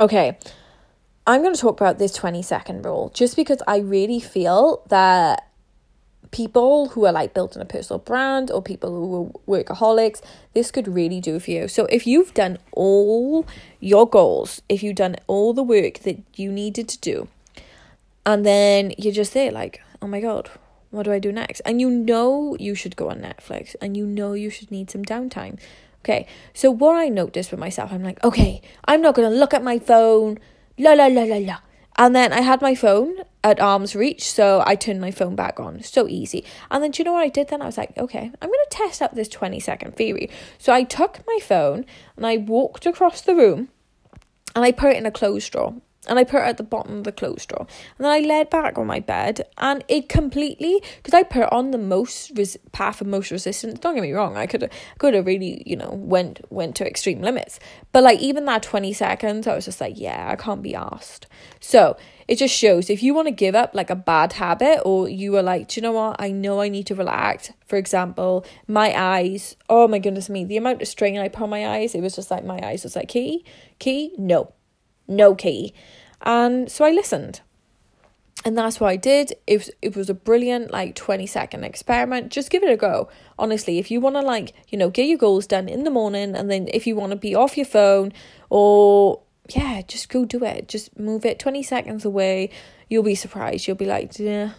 Okay, 0.00 0.38
I'm 1.26 1.42
going 1.42 1.54
to 1.54 1.60
talk 1.60 1.78
about 1.78 1.98
this 1.98 2.12
20 2.14 2.40
second 2.40 2.86
rule 2.86 3.10
just 3.12 3.36
because 3.36 3.58
I 3.66 3.80
really 3.80 4.18
feel 4.18 4.82
that 4.88 5.46
people 6.30 6.88
who 6.88 7.04
are 7.04 7.12
like 7.12 7.34
building 7.34 7.60
a 7.60 7.66
personal 7.66 7.98
brand 7.98 8.50
or 8.50 8.62
people 8.62 8.90
who 8.90 9.26
are 9.26 9.62
workaholics, 9.62 10.22
this 10.54 10.70
could 10.70 10.88
really 10.88 11.20
do 11.20 11.38
for 11.38 11.50
you. 11.50 11.68
So 11.68 11.84
if 11.86 12.06
you've 12.06 12.32
done 12.32 12.56
all 12.72 13.46
your 13.78 14.08
goals, 14.08 14.62
if 14.70 14.82
you've 14.82 14.96
done 14.96 15.16
all 15.26 15.52
the 15.52 15.62
work 15.62 15.98
that 16.00 16.16
you 16.34 16.50
needed 16.50 16.88
to 16.88 16.98
do, 17.00 17.28
and 18.24 18.46
then 18.46 18.94
you're 18.96 19.12
just 19.12 19.34
there 19.34 19.52
like, 19.52 19.82
oh 20.00 20.06
my 20.06 20.20
god, 20.20 20.48
what 20.90 21.04
do 21.04 21.12
I 21.12 21.18
do 21.18 21.32
next? 21.32 21.60
And 21.60 21.80
you 21.80 21.90
know 21.90 22.56
you 22.58 22.74
should 22.74 22.96
go 22.96 23.10
on 23.10 23.20
Netflix 23.20 23.74
and 23.80 23.96
you 23.96 24.06
know 24.06 24.32
you 24.32 24.50
should 24.50 24.70
need 24.70 24.90
some 24.90 25.04
downtime. 25.04 25.58
Okay, 26.04 26.26
so 26.54 26.70
what 26.70 26.96
I 26.96 27.08
noticed 27.08 27.50
with 27.50 27.60
myself, 27.60 27.92
I'm 27.92 28.02
like, 28.02 28.22
okay, 28.24 28.62
I'm 28.86 29.02
not 29.02 29.14
gonna 29.14 29.30
look 29.30 29.52
at 29.52 29.62
my 29.62 29.78
phone, 29.78 30.38
la 30.78 30.92
la 30.92 31.06
la 31.06 31.22
la 31.22 31.36
la. 31.36 31.58
And 31.96 32.16
then 32.16 32.32
I 32.32 32.40
had 32.40 32.62
my 32.62 32.74
phone 32.74 33.16
at 33.44 33.60
arm's 33.60 33.94
reach, 33.94 34.30
so 34.30 34.62
I 34.66 34.74
turned 34.74 35.02
my 35.02 35.10
phone 35.10 35.36
back 35.36 35.60
on. 35.60 35.82
So 35.82 36.08
easy. 36.08 36.44
And 36.70 36.82
then 36.82 36.92
do 36.92 37.00
you 37.00 37.04
know 37.04 37.12
what 37.12 37.22
I 37.22 37.28
did 37.28 37.48
then? 37.48 37.60
I 37.60 37.66
was 37.66 37.76
like, 37.76 37.96
okay, 37.98 38.30
I'm 38.40 38.48
gonna 38.48 38.58
test 38.70 39.02
out 39.02 39.14
this 39.14 39.28
20 39.28 39.60
second 39.60 39.94
theory. 39.94 40.30
So 40.56 40.72
I 40.72 40.82
took 40.82 41.20
my 41.26 41.38
phone 41.42 41.84
and 42.16 42.26
I 42.26 42.38
walked 42.38 42.86
across 42.86 43.20
the 43.20 43.34
room 43.34 43.68
and 44.56 44.64
I 44.64 44.72
put 44.72 44.92
it 44.92 44.96
in 44.96 45.04
a 45.04 45.10
clothes 45.10 45.48
drawer 45.48 45.74
and 46.08 46.18
I 46.18 46.24
put 46.24 46.40
it 46.40 46.46
at 46.46 46.56
the 46.56 46.62
bottom 46.62 46.98
of 46.98 47.04
the 47.04 47.12
clothes 47.12 47.44
drawer. 47.44 47.66
And 47.98 48.04
then 48.04 48.10
I 48.10 48.20
laid 48.20 48.48
back 48.48 48.78
on 48.78 48.86
my 48.86 49.00
bed, 49.00 49.46
and 49.58 49.84
it 49.88 50.08
completely 50.08 50.82
because 50.96 51.12
I 51.12 51.22
put 51.22 51.52
on 51.52 51.72
the 51.72 51.78
most 51.78 52.32
res- 52.34 52.56
path 52.72 53.00
of 53.00 53.06
most 53.06 53.30
resistance. 53.30 53.78
Don't 53.80 53.94
get 53.94 54.02
me 54.02 54.12
wrong, 54.12 54.36
I 54.36 54.46
could 54.46 54.70
could 54.98 55.14
have 55.14 55.26
really 55.26 55.62
you 55.66 55.76
know 55.76 55.90
went 55.92 56.40
went 56.50 56.74
to 56.76 56.86
extreme 56.86 57.20
limits, 57.20 57.60
but 57.92 58.02
like 58.02 58.18
even 58.20 58.46
that 58.46 58.62
twenty 58.62 58.92
seconds, 58.92 59.46
I 59.46 59.54
was 59.54 59.66
just 59.66 59.80
like, 59.80 59.98
yeah, 59.98 60.28
I 60.30 60.36
can't 60.36 60.62
be 60.62 60.74
asked. 60.74 61.26
So 61.60 61.98
it 62.26 62.38
just 62.38 62.54
shows 62.54 62.88
if 62.88 63.02
you 63.02 63.12
want 63.12 63.28
to 63.28 63.32
give 63.32 63.54
up 63.54 63.74
like 63.74 63.90
a 63.90 63.96
bad 63.96 64.32
habit, 64.34 64.80
or 64.86 65.06
you 65.08 65.36
are 65.36 65.42
like, 65.42 65.68
do 65.68 65.80
you 65.80 65.82
know 65.82 65.92
what? 65.92 66.16
I 66.18 66.30
know 66.30 66.62
I 66.62 66.70
need 66.70 66.86
to 66.86 66.94
relax. 66.94 67.52
For 67.66 67.76
example, 67.76 68.46
my 68.66 68.94
eyes. 68.96 69.56
Oh 69.68 69.86
my 69.86 69.98
goodness 69.98 70.30
me, 70.30 70.44
the 70.44 70.56
amount 70.56 70.80
of 70.80 70.88
strain 70.88 71.18
I 71.18 71.28
put 71.28 71.42
on 71.42 71.50
my 71.50 71.68
eyes, 71.68 71.94
it 71.94 72.00
was 72.00 72.16
just 72.16 72.30
like 72.30 72.44
my 72.44 72.58
eyes 72.64 72.84
was 72.84 72.96
like 72.96 73.08
key, 73.08 73.44
key, 73.78 74.14
no 74.16 74.54
no 75.10 75.34
key. 75.34 75.74
And 76.22 76.70
so 76.70 76.84
I 76.84 76.90
listened. 76.90 77.40
And 78.42 78.56
that's 78.56 78.80
what 78.80 78.88
I 78.88 78.96
did. 78.96 79.34
It 79.46 79.58
was, 79.58 79.70
it 79.82 79.96
was 79.96 80.08
a 80.08 80.14
brilliant, 80.14 80.70
like, 80.70 80.94
20 80.94 81.26
second 81.26 81.64
experiment. 81.64 82.32
Just 82.32 82.48
give 82.48 82.62
it 82.62 82.72
a 82.72 82.76
go. 82.76 83.10
Honestly, 83.38 83.78
if 83.78 83.90
you 83.90 84.00
want 84.00 84.16
to, 84.16 84.22
like, 84.22 84.54
you 84.68 84.78
know, 84.78 84.88
get 84.88 85.06
your 85.06 85.18
goals 85.18 85.46
done 85.46 85.68
in 85.68 85.84
the 85.84 85.90
morning, 85.90 86.34
and 86.34 86.50
then 86.50 86.66
if 86.72 86.86
you 86.86 86.96
want 86.96 87.10
to 87.10 87.16
be 87.16 87.34
off 87.34 87.58
your 87.58 87.66
phone, 87.66 88.14
or 88.48 89.20
yeah, 89.54 89.82
just 89.86 90.08
go 90.08 90.24
do 90.24 90.42
it. 90.44 90.68
Just 90.68 90.98
move 90.98 91.26
it 91.26 91.38
20 91.38 91.62
seconds 91.62 92.04
away. 92.06 92.48
You'll 92.88 93.02
be 93.02 93.14
surprised. 93.14 93.66
You'll 93.66 93.76
be 93.76 93.86
like, 93.86 94.18
yeah. 94.18 94.52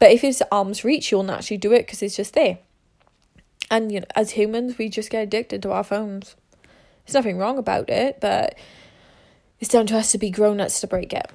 But 0.00 0.10
if 0.10 0.24
it's 0.24 0.42
arm's 0.50 0.82
reach, 0.84 1.12
you'll 1.12 1.22
naturally 1.22 1.58
do 1.58 1.72
it 1.72 1.86
because 1.86 2.02
it's 2.02 2.16
just 2.16 2.34
there. 2.34 2.58
And, 3.70 3.92
you 3.92 4.00
know, 4.00 4.06
as 4.16 4.32
humans, 4.32 4.78
we 4.78 4.88
just 4.88 5.10
get 5.10 5.22
addicted 5.22 5.62
to 5.62 5.70
our 5.70 5.84
phones. 5.84 6.34
There's 7.06 7.14
nothing 7.14 7.38
wrong 7.38 7.58
about 7.58 7.88
it, 7.88 8.18
but 8.20 8.56
it's 9.60 9.70
down 9.70 9.86
to 9.88 9.98
us 9.98 10.12
to 10.12 10.18
be 10.18 10.30
grown 10.30 10.60
ups 10.60 10.80
to 10.80 10.86
break 10.86 11.12
it. 11.12 11.30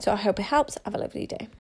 So 0.00 0.12
I 0.12 0.16
hope 0.16 0.38
it 0.38 0.44
helps. 0.44 0.76
Have 0.84 0.94
a 0.94 0.98
lovely 0.98 1.26
day. 1.26 1.48